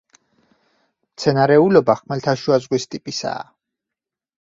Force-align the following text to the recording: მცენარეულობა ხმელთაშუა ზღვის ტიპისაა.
მცენარეულობა 1.11 1.99
ხმელთაშუა 2.01 2.61
ზღვის 2.67 2.91
ტიპისაა. 2.93 3.49